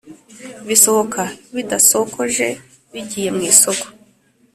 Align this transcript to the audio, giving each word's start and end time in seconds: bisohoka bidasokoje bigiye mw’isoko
bisohoka 0.67 1.21
bidasokoje 1.55 2.47
bigiye 2.93 3.29
mw’isoko 3.35 3.85